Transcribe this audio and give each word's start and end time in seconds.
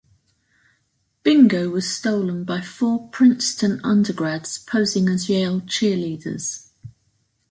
Bingo 1.21 1.69
was 1.69 1.87
stolen 1.87 2.43
by 2.43 2.59
four 2.59 3.07
Princeton 3.09 3.79
undergrads 3.83 4.57
posing 4.57 5.07
as 5.07 5.29
Yale 5.29 5.61
cheerleaders. 5.61 6.69